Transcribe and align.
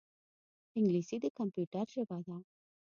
انګلیسي 0.77 1.17
د 1.21 1.25
کمپیوټر 1.37 1.85
ژبه 1.93 2.17
ده 2.25 2.37